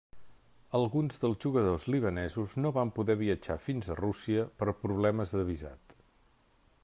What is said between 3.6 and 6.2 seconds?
fins a Rússia per problemes de visat.